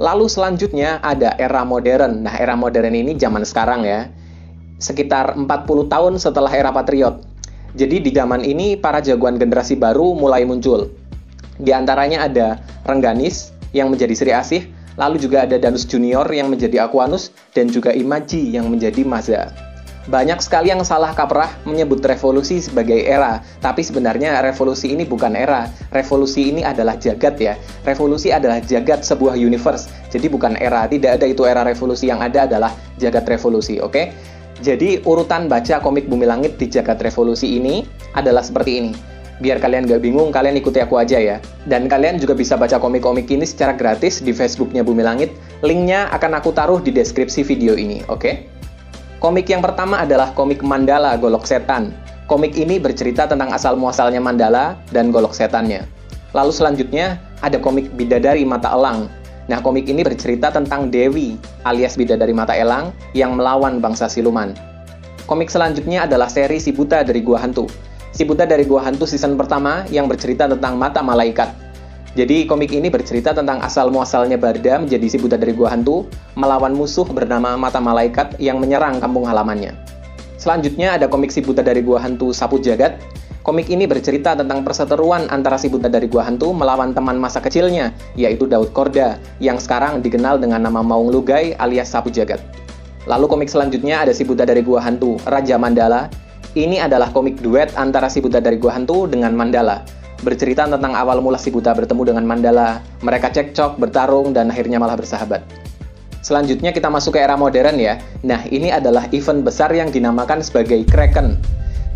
Lalu 0.00 0.32
selanjutnya 0.32 0.96
ada 1.04 1.36
era 1.36 1.60
modern. 1.60 2.24
Nah, 2.24 2.32
era 2.40 2.56
modern 2.56 2.96
ini 2.96 3.20
zaman 3.20 3.44
sekarang 3.44 3.84
ya. 3.84 4.08
Sekitar 4.80 5.36
40 5.36 5.44
tahun 5.92 6.16
setelah 6.16 6.48
era 6.56 6.72
Patriot. 6.72 7.20
Jadi 7.76 8.00
di 8.00 8.10
zaman 8.10 8.40
ini 8.40 8.80
para 8.80 9.04
jagoan 9.04 9.36
generasi 9.36 9.76
baru 9.76 10.16
mulai 10.16 10.48
muncul. 10.48 10.88
Di 11.60 11.76
antaranya 11.76 12.24
ada 12.24 12.64
Rengganis 12.88 13.52
yang 13.76 13.92
menjadi 13.92 14.16
Sri 14.16 14.32
Asih, 14.32 14.62
lalu 14.96 15.20
juga 15.20 15.44
ada 15.44 15.60
Danus 15.60 15.84
Junior 15.84 16.24
yang 16.32 16.48
menjadi 16.48 16.88
Aquanus, 16.88 17.28
dan 17.52 17.68
juga 17.68 17.92
Imaji 17.92 18.56
yang 18.56 18.72
menjadi 18.72 19.04
Mazda. 19.04 19.69
Banyak 20.10 20.42
sekali 20.42 20.74
yang 20.74 20.82
salah 20.82 21.14
kaprah 21.14 21.54
menyebut 21.62 22.02
revolusi 22.02 22.58
sebagai 22.58 22.98
era, 22.98 23.46
tapi 23.62 23.86
sebenarnya 23.86 24.42
revolusi 24.42 24.90
ini 24.90 25.06
bukan 25.06 25.38
era. 25.38 25.70
Revolusi 25.94 26.50
ini 26.50 26.66
adalah 26.66 26.98
jagat 26.98 27.38
ya. 27.38 27.54
Revolusi 27.86 28.34
adalah 28.34 28.58
jagat 28.58 29.06
sebuah 29.06 29.38
universe. 29.38 29.86
Jadi 30.10 30.26
bukan 30.26 30.58
era, 30.58 30.90
tidak 30.90 31.22
ada 31.22 31.30
itu 31.30 31.46
era 31.46 31.62
revolusi 31.62 32.10
yang 32.10 32.18
ada 32.18 32.42
adalah 32.42 32.74
jagat 32.98 33.22
revolusi, 33.30 33.78
oke? 33.78 33.94
Okay? 33.94 34.04
Jadi 34.58 34.98
urutan 35.06 35.46
baca 35.46 35.78
komik 35.78 36.10
Bumi 36.10 36.26
Langit 36.26 36.58
di 36.58 36.66
jagat 36.66 36.98
revolusi 36.98 37.62
ini 37.62 37.86
adalah 38.18 38.42
seperti 38.42 38.82
ini. 38.82 38.92
Biar 39.38 39.62
kalian 39.62 39.86
gak 39.86 40.02
bingung, 40.02 40.34
kalian 40.34 40.58
ikuti 40.58 40.82
aku 40.82 40.98
aja 40.98 41.22
ya. 41.22 41.38
Dan 41.70 41.86
kalian 41.86 42.18
juga 42.18 42.34
bisa 42.34 42.58
baca 42.58 42.82
komik-komik 42.82 43.30
ini 43.30 43.46
secara 43.46 43.78
gratis 43.78 44.18
di 44.18 44.34
Facebooknya 44.34 44.82
Bumi 44.82 45.06
Langit. 45.06 45.30
Linknya 45.62 46.10
akan 46.10 46.42
aku 46.42 46.50
taruh 46.50 46.82
di 46.82 46.90
deskripsi 46.90 47.46
video 47.46 47.78
ini, 47.78 48.02
oke? 48.10 48.20
Okay? 48.20 48.59
Komik 49.20 49.52
yang 49.52 49.60
pertama 49.60 50.00
adalah 50.00 50.32
komik 50.32 50.64
Mandala 50.64 51.12
Golok 51.20 51.44
Setan. 51.44 51.92
Komik 52.24 52.56
ini 52.56 52.80
bercerita 52.80 53.28
tentang 53.28 53.52
asal-muasalnya 53.52 54.16
Mandala 54.16 54.80
dan 54.96 55.12
golok 55.12 55.36
setannya. 55.36 55.84
Lalu 56.32 56.48
selanjutnya 56.48 57.20
ada 57.44 57.60
komik 57.60 57.92
Bidadari 58.00 58.48
Mata 58.48 58.72
Elang. 58.72 59.12
Nah, 59.44 59.60
komik 59.60 59.92
ini 59.92 60.00
bercerita 60.00 60.48
tentang 60.48 60.88
Dewi 60.88 61.36
alias 61.68 62.00
Bidadari 62.00 62.32
Mata 62.32 62.56
Elang 62.56 62.96
yang 63.12 63.36
melawan 63.36 63.76
bangsa 63.84 64.08
siluman. 64.08 64.56
Komik 65.28 65.52
selanjutnya 65.52 66.08
adalah 66.08 66.32
seri 66.32 66.56
Si 66.56 66.72
Buta 66.72 67.04
dari 67.04 67.20
Gua 67.20 67.44
Hantu. 67.44 67.68
Si 68.16 68.24
Buta 68.24 68.48
dari 68.48 68.64
Gua 68.64 68.88
Hantu 68.88 69.04
season 69.04 69.36
pertama 69.36 69.84
yang 69.92 70.08
bercerita 70.08 70.48
tentang 70.48 70.80
mata 70.80 71.04
malaikat. 71.04 71.52
Jadi 72.18 72.42
komik 72.42 72.74
ini 72.74 72.90
bercerita 72.90 73.30
tentang 73.30 73.62
asal-muasalnya 73.62 74.34
Barda 74.34 74.82
menjadi 74.82 75.06
si 75.06 75.14
buta 75.14 75.38
dari 75.38 75.54
gua 75.54 75.70
hantu, 75.70 76.10
melawan 76.34 76.74
musuh 76.74 77.06
bernama 77.06 77.54
Mata 77.54 77.78
Malaikat 77.78 78.34
yang 78.42 78.58
menyerang 78.58 78.98
kampung 78.98 79.30
halamannya. 79.30 79.78
Selanjutnya 80.34 80.98
ada 80.98 81.06
komik 81.06 81.30
si 81.30 81.38
buta 81.38 81.62
dari 81.62 81.86
gua 81.86 82.02
hantu 82.02 82.34
Sapu 82.34 82.58
Jagat. 82.58 82.98
Komik 83.46 83.70
ini 83.70 83.86
bercerita 83.86 84.34
tentang 84.34 84.66
perseteruan 84.66 85.30
antara 85.30 85.54
si 85.54 85.70
buta 85.70 85.86
dari 85.86 86.10
gua 86.10 86.26
hantu 86.26 86.50
melawan 86.50 86.90
teman 86.90 87.14
masa 87.14 87.38
kecilnya, 87.38 87.94
yaitu 88.18 88.42
Daud 88.42 88.74
Korda, 88.74 89.22
yang 89.38 89.62
sekarang 89.62 90.02
dikenal 90.02 90.42
dengan 90.42 90.66
nama 90.66 90.82
Maung 90.82 91.14
Lugai 91.14 91.54
alias 91.62 91.94
Sapu 91.94 92.10
Jagat. 92.10 92.42
Lalu 93.06 93.30
komik 93.30 93.48
selanjutnya 93.54 94.02
ada 94.02 94.10
si 94.10 94.26
buta 94.26 94.42
dari 94.42 94.66
gua 94.66 94.82
hantu, 94.82 95.14
Raja 95.30 95.54
Mandala. 95.62 96.10
Ini 96.58 96.90
adalah 96.90 97.14
komik 97.14 97.38
duet 97.38 97.70
antara 97.78 98.10
si 98.10 98.18
buta 98.18 98.42
dari 98.42 98.58
gua 98.58 98.74
hantu 98.74 99.06
dengan 99.06 99.30
Mandala 99.38 99.99
bercerita 100.20 100.68
tentang 100.68 100.92
awal 100.92 101.24
mula 101.24 101.40
si 101.40 101.48
buta 101.48 101.72
bertemu 101.72 102.14
dengan 102.14 102.24
Mandala. 102.24 102.80
Mereka 103.00 103.32
cekcok, 103.32 103.80
bertarung, 103.80 104.36
dan 104.36 104.52
akhirnya 104.52 104.76
malah 104.76 104.96
bersahabat. 104.96 105.44
Selanjutnya 106.20 106.70
kita 106.70 106.92
masuk 106.92 107.16
ke 107.16 107.20
era 107.24 107.32
modern 107.34 107.80
ya. 107.80 107.96
Nah, 108.20 108.44
ini 108.52 108.68
adalah 108.68 109.08
event 109.16 109.40
besar 109.40 109.72
yang 109.72 109.88
dinamakan 109.88 110.44
sebagai 110.44 110.84
Kraken. 110.84 111.40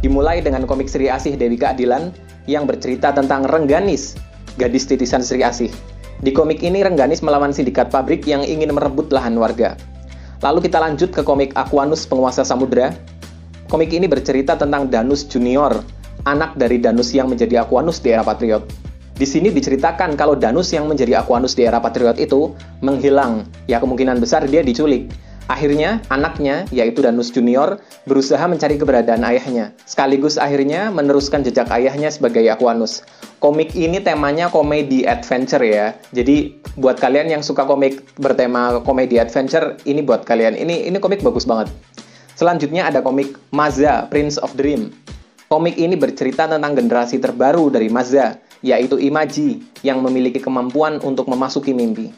Dimulai 0.01 0.41
dengan 0.41 0.65
komik 0.65 0.89
Sri 0.89 1.13
Asih 1.13 1.37
Dewi 1.37 1.61
Keadilan 1.61 2.13
yang 2.49 2.65
bercerita 2.65 3.13
tentang 3.13 3.45
Rengganis, 3.45 4.17
gadis 4.57 4.89
titisan 4.89 5.21
Sri 5.21 5.45
Asih. 5.45 5.69
Di 6.25 6.33
komik 6.33 6.65
ini 6.65 6.81
Rengganis 6.81 7.21
melawan 7.21 7.53
sindikat 7.53 7.93
pabrik 7.93 8.25
yang 8.25 8.41
ingin 8.41 8.73
merebut 8.73 9.13
lahan 9.13 9.37
warga. 9.37 9.77
Lalu 10.41 10.69
kita 10.69 10.81
lanjut 10.81 11.13
ke 11.13 11.21
komik 11.21 11.53
Aquanus 11.57 12.09
Penguasa 12.09 12.45
Samudra. 12.45 12.97
Komik 13.69 13.93
ini 13.93 14.09
bercerita 14.09 14.57
tentang 14.57 14.89
Danus 14.93 15.25
Junior, 15.25 15.85
anak 16.25 16.57
dari 16.57 16.81
Danus 16.81 17.13
yang 17.13 17.29
menjadi 17.29 17.65
Aquanus 17.65 18.01
di 18.01 18.13
era 18.13 18.25
Patriot. 18.25 18.65
Di 19.15 19.23
sini 19.23 19.55
diceritakan 19.55 20.19
kalau 20.19 20.35
Danus 20.35 20.75
yang 20.75 20.91
menjadi 20.91 21.23
Aquanus 21.23 21.55
di 21.55 21.63
era 21.69 21.79
Patriot 21.79 22.19
itu 22.19 22.51
menghilang. 22.83 23.47
Ya 23.71 23.79
kemungkinan 23.79 24.19
besar 24.19 24.43
dia 24.51 24.65
diculik. 24.67 25.07
Akhirnya, 25.45 26.01
anaknya, 26.09 26.65
yaitu 26.73 27.05
Danus 27.05 27.29
Junior, 27.29 27.77
berusaha 28.09 28.41
mencari 28.49 28.81
keberadaan 28.81 29.29
ayahnya. 29.29 29.77
Sekaligus 29.85 30.41
akhirnya 30.41 30.89
meneruskan 30.89 31.45
jejak 31.45 31.69
ayahnya 31.69 32.09
sebagai 32.09 32.49
Aquanus. 32.49 33.05
Komik 33.45 33.77
ini 33.77 34.01
temanya 34.01 34.49
komedi 34.49 35.05
adventure 35.05 35.61
ya. 35.61 35.93
Jadi, 36.17 36.57
buat 36.81 36.97
kalian 36.97 37.29
yang 37.29 37.43
suka 37.45 37.69
komik 37.69 38.01
bertema 38.17 38.81
komedi 38.89 39.21
adventure, 39.21 39.77
ini 39.85 40.01
buat 40.01 40.25
kalian. 40.25 40.57
Ini 40.57 40.89
ini 40.89 40.97
komik 40.97 41.21
bagus 41.21 41.45
banget. 41.45 41.69
Selanjutnya 42.41 42.89
ada 42.89 43.05
komik 43.05 43.37
Maza, 43.53 44.09
Prince 44.09 44.41
of 44.41 44.57
Dream. 44.57 44.97
Komik 45.55 45.79
ini 45.79 45.95
bercerita 45.95 46.51
tentang 46.51 46.75
generasi 46.75 47.23
terbaru 47.23 47.71
dari 47.71 47.87
Mazda, 47.87 48.43
yaitu 48.59 48.99
Imaji, 48.99 49.63
yang 49.87 50.03
memiliki 50.03 50.43
kemampuan 50.43 50.99
untuk 50.99 51.31
memasuki 51.31 51.71
mimpi. 51.71 52.11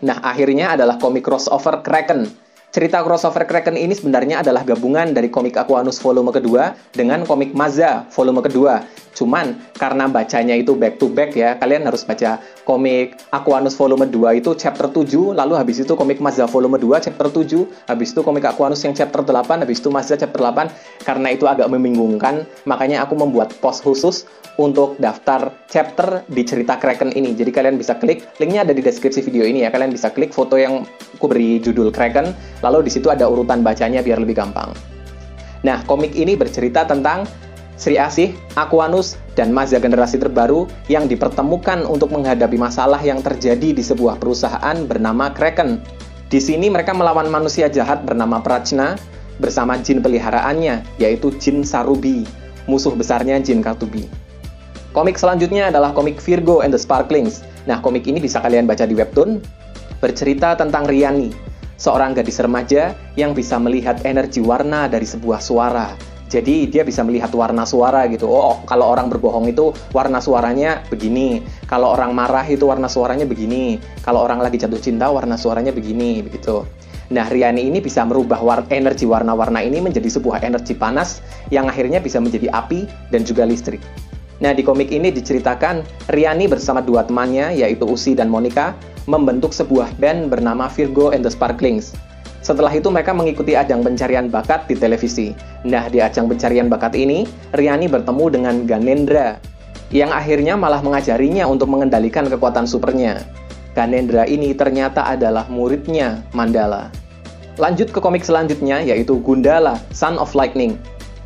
Nah, 0.00 0.16
akhirnya 0.24 0.72
adalah 0.72 0.96
komik 0.96 1.20
crossover 1.20 1.84
Kraken. 1.84 2.32
Cerita 2.72 3.04
crossover 3.04 3.44
Kraken 3.44 3.76
ini 3.76 3.92
sebenarnya 3.92 4.40
adalah 4.40 4.64
gabungan 4.64 5.12
dari 5.12 5.28
komik 5.28 5.52
Aquanus 5.60 6.00
volume 6.00 6.32
kedua 6.32 6.72
dengan 6.96 7.28
komik 7.28 7.52
Mazda 7.52 8.08
volume 8.08 8.40
kedua 8.40 8.80
Cuman 9.12 9.60
karena 9.76 10.08
bacanya 10.08 10.56
itu 10.56 10.72
back 10.72 10.96
to 10.96 11.12
back 11.12 11.36
ya, 11.36 11.56
kalian 11.60 11.84
harus 11.84 12.02
baca 12.04 12.40
komik 12.64 13.20
Aquanus 13.28 13.76
volume 13.76 14.08
2 14.08 14.40
itu 14.40 14.56
chapter 14.56 14.88
7, 14.88 15.36
lalu 15.36 15.54
habis 15.56 15.84
itu 15.84 15.92
komik 15.92 16.18
Mazda 16.18 16.48
volume 16.48 16.80
2 16.80 17.04
chapter 17.04 17.28
7, 17.28 17.88
habis 17.88 18.16
itu 18.16 18.20
komik 18.24 18.48
Aquanus 18.48 18.80
yang 18.84 18.96
chapter 18.96 19.20
8, 19.20 19.62
habis 19.64 19.78
itu 19.84 19.92
Mazda 19.92 20.16
chapter 20.16 20.40
8. 20.40 20.72
Karena 21.04 21.28
itu 21.32 21.44
agak 21.44 21.68
membingungkan, 21.68 22.48
makanya 22.64 23.04
aku 23.04 23.14
membuat 23.16 23.52
post 23.60 23.84
khusus 23.84 24.24
untuk 24.60 25.00
daftar 25.00 25.52
chapter 25.68 26.24
di 26.28 26.44
cerita 26.44 26.76
Kraken 26.76 27.12
ini. 27.16 27.32
Jadi 27.32 27.48
kalian 27.52 27.76
bisa 27.80 27.96
klik, 27.96 28.24
linknya 28.36 28.68
ada 28.68 28.76
di 28.76 28.84
deskripsi 28.84 29.24
video 29.24 29.48
ini 29.48 29.64
ya. 29.64 29.72
Kalian 29.72 29.92
bisa 29.92 30.12
klik 30.12 30.32
foto 30.32 30.60
yang 30.60 30.84
aku 31.16 31.26
beri 31.28 31.60
judul 31.60 31.92
Kraken, 31.92 32.32
lalu 32.60 32.88
di 32.88 32.90
situ 32.92 33.08
ada 33.08 33.28
urutan 33.28 33.64
bacanya 33.64 34.04
biar 34.04 34.20
lebih 34.20 34.36
gampang. 34.36 34.72
Nah, 35.62 35.78
komik 35.86 36.18
ini 36.18 36.34
bercerita 36.34 36.82
tentang 36.82 37.22
Sri 37.82 37.98
Asih, 37.98 38.38
Aquanus, 38.54 39.18
dan 39.34 39.50
Mazda 39.50 39.82
generasi 39.82 40.14
terbaru 40.14 40.70
yang 40.86 41.10
dipertemukan 41.10 41.82
untuk 41.82 42.14
menghadapi 42.14 42.54
masalah 42.54 43.02
yang 43.02 43.18
terjadi 43.18 43.74
di 43.74 43.82
sebuah 43.82 44.22
perusahaan 44.22 44.86
bernama 44.86 45.34
Kraken. 45.34 45.82
Di 46.30 46.38
sini 46.38 46.70
mereka 46.70 46.94
melawan 46.94 47.26
manusia 47.26 47.66
jahat 47.66 48.06
bernama 48.06 48.38
Prachna 48.38 48.94
bersama 49.42 49.74
jin 49.82 49.98
peliharaannya, 49.98 50.86
yaitu 51.02 51.34
jin 51.42 51.66
Sarubi, 51.66 52.22
musuh 52.70 52.94
besarnya 52.94 53.42
jin 53.42 53.58
Katubi. 53.66 54.06
Komik 54.94 55.18
selanjutnya 55.18 55.74
adalah 55.74 55.90
komik 55.90 56.22
Virgo 56.22 56.62
and 56.62 56.70
the 56.70 56.78
Sparklings. 56.78 57.42
Nah, 57.66 57.82
komik 57.82 58.06
ini 58.06 58.22
bisa 58.22 58.38
kalian 58.38 58.62
baca 58.62 58.86
di 58.86 58.94
webtoon. 58.94 59.42
Bercerita 59.98 60.54
tentang 60.54 60.86
Riani, 60.86 61.34
seorang 61.82 62.14
gadis 62.14 62.38
remaja 62.38 62.94
yang 63.18 63.34
bisa 63.34 63.58
melihat 63.58 63.98
energi 64.06 64.38
warna 64.38 64.86
dari 64.86 65.02
sebuah 65.02 65.42
suara 65.42 66.11
jadi 66.32 66.64
dia 66.64 66.80
bisa 66.80 67.04
melihat 67.04 67.28
warna 67.36 67.68
suara 67.68 68.08
gitu. 68.08 68.24
Oh, 68.24 68.64
kalau 68.64 68.88
orang 68.88 69.12
berbohong 69.12 69.52
itu 69.52 69.76
warna 69.92 70.16
suaranya 70.16 70.80
begini. 70.88 71.44
Kalau 71.68 71.92
orang 71.92 72.16
marah 72.16 72.48
itu 72.48 72.64
warna 72.64 72.88
suaranya 72.88 73.28
begini. 73.28 73.76
Kalau 74.00 74.24
orang 74.24 74.40
lagi 74.40 74.56
jatuh 74.56 74.80
cinta 74.80 75.12
warna 75.12 75.36
suaranya 75.36 75.76
begini, 75.76 76.24
begitu. 76.24 76.64
Nah, 77.12 77.28
Riani 77.28 77.68
ini 77.68 77.84
bisa 77.84 78.00
merubah 78.08 78.40
war 78.40 78.64
energi 78.72 79.04
warna-warna 79.04 79.60
ini 79.60 79.84
menjadi 79.84 80.08
sebuah 80.08 80.40
energi 80.40 80.72
panas 80.72 81.20
yang 81.52 81.68
akhirnya 81.68 82.00
bisa 82.00 82.16
menjadi 82.16 82.48
api 82.48 82.88
dan 83.12 83.28
juga 83.28 83.44
listrik. 83.44 83.84
Nah, 84.40 84.56
di 84.56 84.64
komik 84.64 84.88
ini 84.88 85.12
diceritakan 85.12 86.08
Riani 86.08 86.48
bersama 86.48 86.80
dua 86.80 87.04
temannya, 87.04 87.52
yaitu 87.52 87.84
Usi 87.84 88.16
dan 88.16 88.32
Monica, 88.32 88.72
membentuk 89.04 89.52
sebuah 89.52 89.92
band 90.00 90.32
bernama 90.32 90.72
Virgo 90.72 91.12
and 91.12 91.20
the 91.20 91.28
Sparklings. 91.28 91.92
Setelah 92.42 92.74
itu 92.74 92.90
mereka 92.90 93.14
mengikuti 93.14 93.54
ajang 93.54 93.86
pencarian 93.86 94.26
bakat 94.26 94.66
di 94.66 94.74
televisi. 94.74 95.30
Nah, 95.62 95.86
di 95.86 96.02
ajang 96.02 96.26
pencarian 96.26 96.66
bakat 96.66 96.98
ini, 96.98 97.22
Riani 97.54 97.86
bertemu 97.86 98.24
dengan 98.34 98.54
Ganendra, 98.66 99.38
yang 99.94 100.10
akhirnya 100.10 100.58
malah 100.58 100.82
mengajarinya 100.82 101.46
untuk 101.46 101.70
mengendalikan 101.70 102.26
kekuatan 102.26 102.66
supernya. 102.66 103.22
Ganendra 103.78 104.26
ini 104.26 104.50
ternyata 104.58 105.06
adalah 105.06 105.46
muridnya 105.46 106.26
Mandala. 106.34 106.90
Lanjut 107.62 107.94
ke 107.94 108.02
komik 108.02 108.26
selanjutnya, 108.26 108.82
yaitu 108.82 109.22
Gundala, 109.22 109.78
Son 109.94 110.18
of 110.18 110.34
Lightning. 110.34 110.74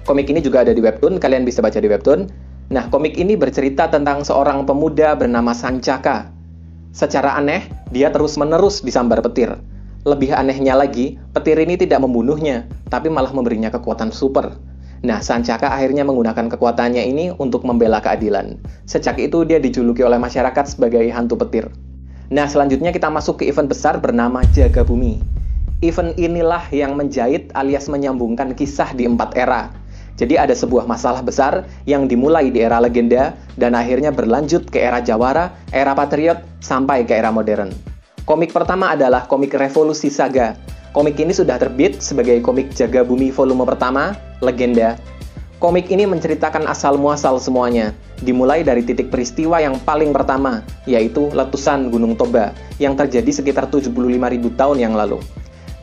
Komik 0.04 0.28
ini 0.28 0.44
juga 0.44 0.68
ada 0.68 0.76
di 0.76 0.85
webtoon, 0.85 1.16
kalian 1.16 1.49
bisa 1.49 1.64
baca 1.64 1.80
di 1.80 1.88
webtoon. 1.88 2.28
Nah, 2.68 2.92
komik 2.92 3.16
ini 3.16 3.40
bercerita 3.40 3.88
tentang 3.88 4.20
seorang 4.20 4.68
pemuda 4.68 5.16
bernama 5.16 5.56
Sancaka. 5.56 6.28
Secara 6.92 7.40
aneh, 7.40 7.64
dia 7.88 8.12
terus-menerus 8.12 8.85
disambar 8.85 9.25
petir 9.25 9.56
lebih 10.06 10.30
anehnya 10.30 10.78
lagi, 10.78 11.18
petir 11.34 11.58
ini 11.58 11.75
tidak 11.75 11.98
membunuhnya, 11.98 12.70
tapi 12.86 13.10
malah 13.10 13.34
memberinya 13.34 13.75
kekuatan 13.75 14.14
super. 14.14 14.54
Nah, 15.02 15.18
Sancaka 15.18 15.75
akhirnya 15.75 16.06
menggunakan 16.06 16.46
kekuatannya 16.46 17.02
ini 17.10 17.34
untuk 17.34 17.66
membela 17.66 17.98
keadilan. 17.98 18.54
Sejak 18.86 19.18
itu 19.18 19.42
dia 19.42 19.58
dijuluki 19.58 20.06
oleh 20.06 20.22
masyarakat 20.22 20.78
sebagai 20.78 21.02
hantu 21.10 21.34
petir. 21.42 21.75
Nah, 22.30 22.46
selanjutnya 22.46 22.94
kita 22.94 23.10
masuk 23.10 23.42
ke 23.42 23.50
event 23.50 23.66
besar 23.66 23.98
bernama 23.98 24.46
Jaga 24.54 24.86
Bumi. 24.86 25.18
Event 25.82 26.14
inilah 26.14 26.70
yang 26.70 26.94
menjahit 26.94 27.50
alias 27.58 27.90
menyambungkan 27.90 28.54
kisah 28.54 28.94
di 28.94 29.10
empat 29.10 29.34
era. 29.34 29.75
Jadi 30.16 30.40
ada 30.40 30.54
sebuah 30.56 30.88
masalah 30.88 31.20
besar 31.20 31.68
yang 31.84 32.08
dimulai 32.08 32.48
di 32.48 32.64
era 32.64 32.80
legenda 32.80 33.36
dan 33.60 33.76
akhirnya 33.76 34.14
berlanjut 34.14 34.70
ke 34.70 34.80
era 34.80 35.02
Jawara, 35.04 35.52
era 35.75 35.92
Patriot, 35.92 36.40
sampai 36.64 37.04
ke 37.04 37.12
era 37.12 37.28
modern. 37.28 37.96
Komik 38.26 38.50
pertama 38.50 38.90
adalah 38.90 39.23
komik 39.30 39.54
Revolusi 39.54 40.11
Saga. 40.11 40.59
Komik 40.90 41.14
ini 41.23 41.30
sudah 41.30 41.62
terbit 41.62 42.02
sebagai 42.02 42.42
komik 42.42 42.75
Jaga 42.75 43.06
Bumi 43.06 43.30
volume 43.30 43.62
pertama, 43.62 44.18
Legenda. 44.42 44.99
Komik 45.62 45.87
ini 45.95 46.11
menceritakan 46.11 46.66
asal-muasal 46.66 47.38
semuanya, 47.38 47.95
dimulai 48.26 48.66
dari 48.66 48.83
titik 48.83 49.14
peristiwa 49.14 49.62
yang 49.62 49.78
paling 49.78 50.11
pertama, 50.11 50.66
yaitu 50.90 51.30
letusan 51.38 51.87
Gunung 51.95 52.18
Toba, 52.18 52.50
yang 52.83 52.99
terjadi 52.99 53.30
sekitar 53.30 53.71
75.000 53.71 53.95
tahun 54.59 54.83
yang 54.83 54.99
lalu. 54.99 55.23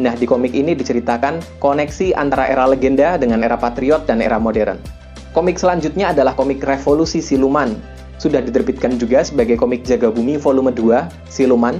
Nah, 0.03 0.11
di 0.11 0.27
komik 0.27 0.51
ini 0.51 0.75
diceritakan 0.75 1.63
koneksi 1.63 2.11
antara 2.19 2.51
era 2.51 2.67
legenda 2.67 3.15
dengan 3.15 3.39
era 3.39 3.55
patriot 3.55 4.03
dan 4.03 4.19
era 4.19 4.35
modern. 4.35 4.83
Komik 5.31 5.55
selanjutnya 5.55 6.11
adalah 6.11 6.35
komik 6.35 6.59
Revolusi 6.59 7.23
Siluman. 7.23 7.71
Sudah 8.19 8.43
diterbitkan 8.43 8.99
juga 8.99 9.23
sebagai 9.23 9.55
komik 9.55 9.87
Jaga 9.87 10.11
Bumi 10.11 10.35
volume 10.35 10.75
2, 10.75 11.31
Siluman, 11.31 11.79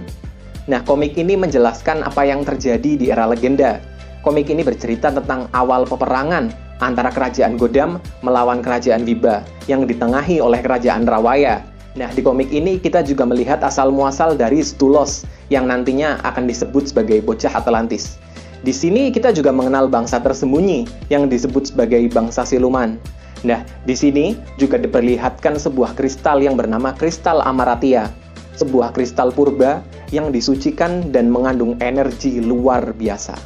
Nah, 0.64 0.80
komik 0.88 1.20
ini 1.20 1.36
menjelaskan 1.36 2.08
apa 2.08 2.24
yang 2.24 2.48
terjadi 2.48 2.96
di 2.96 3.12
era 3.12 3.28
legenda. 3.28 3.84
Komik 4.24 4.48
ini 4.48 4.64
bercerita 4.64 5.12
tentang 5.12 5.52
awal 5.52 5.84
peperangan 5.84 6.56
antara 6.80 7.12
kerajaan 7.12 7.60
Godam 7.60 8.00
melawan 8.24 8.64
kerajaan 8.64 9.04
Viba 9.04 9.44
yang 9.68 9.84
ditengahi 9.84 10.40
oleh 10.40 10.64
kerajaan 10.64 11.04
Rawaya. 11.04 11.68
Nah, 12.00 12.08
di 12.10 12.24
komik 12.24 12.50
ini 12.50 12.80
kita 12.80 13.04
juga 13.04 13.28
melihat 13.28 13.60
asal-muasal 13.60 14.40
dari 14.40 14.64
Stulos 14.64 15.28
yang 15.52 15.68
nantinya 15.68 16.18
akan 16.24 16.48
disebut 16.48 16.90
sebagai 16.90 17.20
bocah 17.22 17.52
Atlantis. 17.54 18.18
Di 18.64 18.72
sini 18.72 19.12
kita 19.12 19.36
juga 19.36 19.52
mengenal 19.52 19.92
bangsa 19.92 20.24
tersembunyi 20.24 20.88
yang 21.12 21.28
disebut 21.28 21.76
sebagai 21.76 22.08
bangsa 22.08 22.48
siluman. 22.48 22.96
Nah, 23.44 23.60
di 23.84 23.92
sini 23.92 24.40
juga 24.56 24.80
diperlihatkan 24.80 25.60
sebuah 25.60 26.00
kristal 26.00 26.40
yang 26.40 26.56
bernama 26.56 26.96
kristal 26.96 27.44
Amaratia 27.44 28.08
sebuah 28.58 28.94
kristal 28.94 29.34
purba 29.34 29.82
yang 30.14 30.30
disucikan 30.30 31.10
dan 31.10 31.30
mengandung 31.30 31.78
energi 31.82 32.38
luar 32.38 32.94
biasa. 32.94 33.38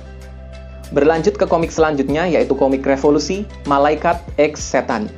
Berlanjut 0.91 1.35
ke 1.35 1.43
komik 1.47 1.71
selanjutnya 1.71 2.27
yaitu 2.27 2.55
komik 2.55 2.83
Revolusi 2.87 3.43
Malaikat 3.67 4.23
X 4.39 4.63
Setan. 4.63 5.11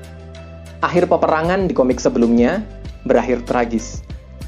Akhir 0.82 1.06
peperangan 1.06 1.70
di 1.70 1.74
komik 1.78 2.02
sebelumnya 2.02 2.66
berakhir 3.06 3.46
tragis. 3.46 4.02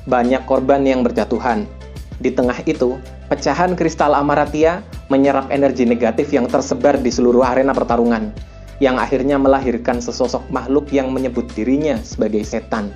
Banyak 0.09 0.49
korban 0.49 0.81
yang 0.81 1.05
berjatuhan. 1.05 1.69
Di 2.17 2.33
tengah 2.33 2.57
itu, 2.65 2.97
pecahan 3.29 3.77
kristal 3.77 4.17
Amaratia 4.17 4.81
menyerap 5.13 5.49
energi 5.53 5.85
negatif 5.85 6.33
yang 6.33 6.49
tersebar 6.49 6.97
di 6.97 7.13
seluruh 7.13 7.45
arena 7.45 7.73
pertarungan, 7.73 8.33
yang 8.81 8.97
akhirnya 8.97 9.37
melahirkan 9.37 10.01
sesosok 10.01 10.41
makhluk 10.49 10.89
yang 10.89 11.13
menyebut 11.13 11.45
dirinya 11.53 12.01
sebagai 12.01 12.41
setan 12.41 12.89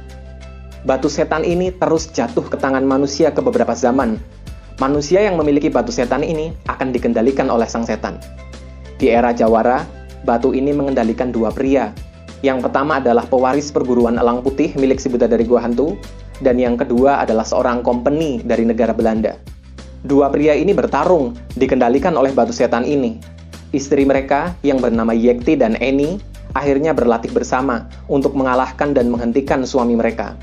batu 0.86 1.10
setan 1.10 1.42
ini 1.42 1.74
terus 1.74 2.08
jatuh 2.14 2.46
ke 2.46 2.56
tangan 2.62 2.86
manusia 2.86 3.34
ke 3.34 3.42
beberapa 3.42 3.74
zaman. 3.74 4.22
Manusia 4.78 5.26
yang 5.26 5.36
memiliki 5.36 5.68
batu 5.68 5.90
setan 5.90 6.22
ini 6.22 6.54
akan 6.70 6.94
dikendalikan 6.94 7.50
oleh 7.50 7.66
sang 7.66 7.84
setan. 7.84 8.22
Di 9.02 9.10
era 9.10 9.34
Jawara, 9.34 9.82
batu 10.24 10.54
ini 10.54 10.72
mengendalikan 10.72 11.34
dua 11.34 11.50
pria. 11.50 11.90
Yang 12.46 12.70
pertama 12.70 13.02
adalah 13.02 13.26
pewaris 13.26 13.74
perguruan 13.74 14.22
Elang 14.22 14.46
Putih 14.46 14.78
milik 14.78 15.02
si 15.02 15.10
Buddha 15.10 15.26
dari 15.26 15.42
Gua 15.50 15.66
Hantu, 15.66 15.98
dan 16.46 16.62
yang 16.62 16.78
kedua 16.78 17.26
adalah 17.26 17.48
seorang 17.48 17.82
kompeni 17.82 18.46
dari 18.46 18.62
negara 18.62 18.94
Belanda. 18.94 19.34
Dua 20.06 20.30
pria 20.30 20.54
ini 20.54 20.70
bertarung, 20.70 21.34
dikendalikan 21.58 22.14
oleh 22.14 22.30
batu 22.30 22.54
setan 22.54 22.86
ini. 22.86 23.18
Istri 23.74 24.06
mereka 24.06 24.54
yang 24.62 24.78
bernama 24.78 25.18
Yekti 25.18 25.58
dan 25.58 25.74
Eni 25.82 26.22
akhirnya 26.54 26.94
berlatih 26.94 27.34
bersama 27.34 27.90
untuk 28.06 28.38
mengalahkan 28.38 28.94
dan 28.94 29.10
menghentikan 29.10 29.66
suami 29.66 29.98
mereka. 29.98 30.38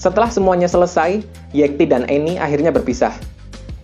Setelah 0.00 0.32
semuanya 0.32 0.64
selesai, 0.64 1.20
Yekti 1.52 1.84
dan 1.84 2.08
Eni 2.08 2.40
akhirnya 2.40 2.72
berpisah. 2.72 3.12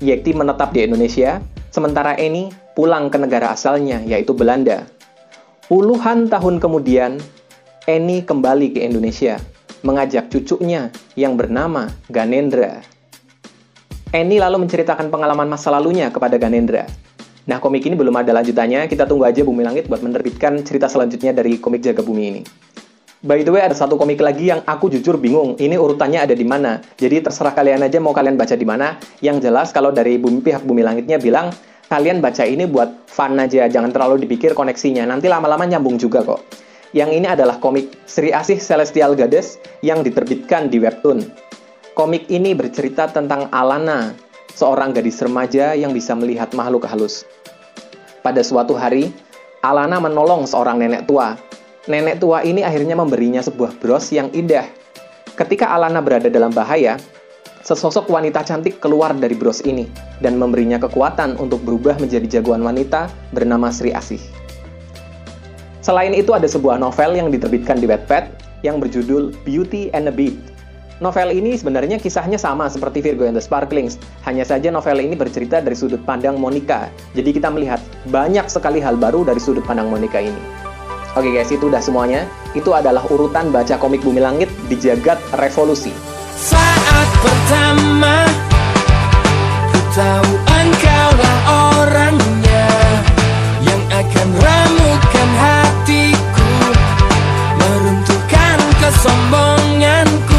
Yekti 0.00 0.32
menetap 0.32 0.72
di 0.72 0.88
Indonesia, 0.88 1.44
sementara 1.68 2.16
Eni 2.16 2.48
pulang 2.72 3.12
ke 3.12 3.20
negara 3.20 3.52
asalnya, 3.52 4.00
yaitu 4.00 4.32
Belanda. 4.32 4.88
Puluhan 5.68 6.32
tahun 6.32 6.56
kemudian, 6.56 7.20
Eni 7.84 8.24
kembali 8.24 8.72
ke 8.72 8.80
Indonesia, 8.88 9.36
mengajak 9.84 10.32
cucunya 10.32 10.88
yang 11.20 11.36
bernama 11.36 11.92
Ganendra. 12.08 12.80
Eni 14.08 14.40
lalu 14.40 14.64
menceritakan 14.64 15.12
pengalaman 15.12 15.52
masa 15.52 15.68
lalunya 15.68 16.08
kepada 16.08 16.40
Ganendra. 16.40 16.88
Nah, 17.44 17.60
komik 17.60 17.84
ini 17.84 17.92
belum 17.92 18.16
ada 18.16 18.32
lanjutannya, 18.32 18.88
kita 18.88 19.04
tunggu 19.04 19.28
aja 19.28 19.44
Bumi 19.44 19.60
Langit 19.68 19.84
buat 19.84 20.00
menerbitkan 20.00 20.64
cerita 20.64 20.88
selanjutnya 20.88 21.36
dari 21.36 21.60
komik 21.60 21.84
Jaga 21.84 22.00
Bumi 22.00 22.24
ini. 22.24 22.65
By 23.24 23.40
the 23.40 23.48
way, 23.48 23.64
ada 23.64 23.72
satu 23.72 23.96
komik 23.96 24.20
lagi 24.20 24.52
yang 24.52 24.60
aku 24.68 24.92
jujur 24.92 25.16
bingung. 25.16 25.56
Ini 25.56 25.80
urutannya 25.80 26.20
ada 26.20 26.36
di 26.36 26.44
mana. 26.44 26.84
Jadi 27.00 27.24
terserah 27.24 27.56
kalian 27.56 27.80
aja 27.80 27.96
mau 27.96 28.12
kalian 28.12 28.36
baca 28.36 28.52
di 28.52 28.68
mana. 28.68 29.00
Yang 29.24 29.48
jelas 29.48 29.72
kalau 29.72 29.88
dari 29.88 30.20
bumi 30.20 30.44
pihak 30.44 30.60
Bumi 30.68 30.84
Langitnya 30.84 31.16
bilang 31.16 31.48
kalian 31.88 32.20
baca 32.20 32.44
ini 32.44 32.68
buat 32.68 33.08
fun 33.08 33.40
aja, 33.40 33.72
jangan 33.72 33.88
terlalu 33.88 34.28
dipikir 34.28 34.52
koneksinya. 34.52 35.08
Nanti 35.08 35.32
lama-lama 35.32 35.64
nyambung 35.64 35.96
juga 35.96 36.20
kok. 36.28 36.44
Yang 36.92 37.10
ini 37.16 37.26
adalah 37.32 37.56
komik 37.56 38.04
Sri 38.04 38.36
Asih 38.36 38.60
Celestial 38.60 39.16
Goddess 39.16 39.56
yang 39.80 40.04
diterbitkan 40.04 40.68
di 40.68 40.76
webtoon. 40.76 41.24
Komik 41.96 42.28
ini 42.28 42.52
bercerita 42.52 43.08
tentang 43.08 43.48
Alana, 43.48 44.12
seorang 44.52 44.92
gadis 44.92 45.24
remaja 45.24 45.72
yang 45.72 45.96
bisa 45.96 46.12
melihat 46.12 46.52
makhluk 46.52 46.84
halus. 46.84 47.24
Pada 48.20 48.44
suatu 48.44 48.76
hari, 48.76 49.08
Alana 49.64 50.04
menolong 50.04 50.44
seorang 50.44 50.76
nenek 50.76 51.08
tua 51.08 51.32
nenek 51.86 52.18
tua 52.18 52.42
ini 52.42 52.66
akhirnya 52.66 52.98
memberinya 52.98 53.38
sebuah 53.42 53.78
bros 53.78 54.10
yang 54.10 54.30
indah. 54.34 54.66
Ketika 55.38 55.70
Alana 55.70 56.02
berada 56.02 56.26
dalam 56.26 56.50
bahaya, 56.50 56.98
sesosok 57.62 58.10
wanita 58.10 58.42
cantik 58.42 58.82
keluar 58.82 59.14
dari 59.14 59.38
bros 59.38 59.62
ini 59.62 59.86
dan 60.18 60.38
memberinya 60.38 60.82
kekuatan 60.82 61.38
untuk 61.38 61.62
berubah 61.62 61.98
menjadi 62.02 62.38
jagoan 62.38 62.66
wanita 62.66 63.10
bernama 63.30 63.70
Sri 63.70 63.94
Asih. 63.94 64.22
Selain 65.82 66.10
itu 66.10 66.34
ada 66.34 66.50
sebuah 66.50 66.82
novel 66.82 67.14
yang 67.14 67.30
diterbitkan 67.30 67.78
di 67.78 67.86
Wattpad 67.86 68.42
yang 68.66 68.82
berjudul 68.82 69.30
Beauty 69.46 69.94
and 69.94 70.10
the 70.10 70.14
Beast. 70.14 70.38
Novel 70.98 71.28
ini 71.28 71.52
sebenarnya 71.54 72.00
kisahnya 72.00 72.40
sama 72.40 72.72
seperti 72.72 73.04
Virgo 73.04 73.28
and 73.28 73.36
the 73.36 73.44
Sparklings, 73.44 74.00
hanya 74.24 74.48
saja 74.48 74.72
novel 74.72 74.96
ini 74.96 75.12
bercerita 75.12 75.60
dari 75.60 75.76
sudut 75.76 76.00
pandang 76.08 76.40
Monica. 76.40 76.88
Jadi 77.12 77.36
kita 77.36 77.52
melihat 77.52 77.78
banyak 78.08 78.48
sekali 78.48 78.80
hal 78.80 78.96
baru 78.96 79.20
dari 79.20 79.36
sudut 79.36 79.62
pandang 79.68 79.92
Monica 79.92 80.16
ini. 80.16 80.65
Oke 81.16 81.32
guys, 81.32 81.48
itu 81.48 81.72
udah 81.72 81.80
semuanya. 81.80 82.28
Itu 82.52 82.76
adalah 82.76 83.00
urutan 83.08 83.48
baca 83.48 83.80
komik 83.80 84.04
Bumi 84.04 84.20
Langit 84.20 84.52
di 84.68 84.76
Jagat 84.76 85.16
Revolusi. 85.40 85.88
Saat 86.36 87.08
pertama, 87.24 88.28
ku 89.72 89.80
tahu 89.96 90.30
engkaulah 90.44 91.36
orangnya 91.72 92.68
yang 93.64 93.80
akan 93.96 94.28
ramukan 94.44 95.30
hatiku, 95.40 96.52
meruntuhkan 97.64 98.60
kesombonganku. 98.76 100.35